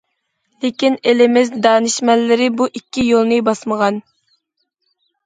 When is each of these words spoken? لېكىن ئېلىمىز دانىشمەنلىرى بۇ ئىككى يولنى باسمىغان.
لېكىن 0.63 0.95
ئېلىمىز 1.11 1.51
دانىشمەنلىرى 1.65 2.47
بۇ 2.63 2.67
ئىككى 2.79 3.05
يولنى 3.09 3.39
باسمىغان. 3.51 4.01